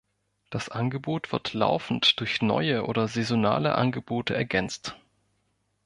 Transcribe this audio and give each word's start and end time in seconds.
Das 0.49 0.67
Angebot 0.67 1.31
wird 1.31 1.53
laufend 1.53 2.19
durch 2.21 2.41
neue 2.41 2.87
oder 2.87 3.07
saisonale 3.07 3.75
Angebote 3.75 4.33
ergänzt. 4.33 4.97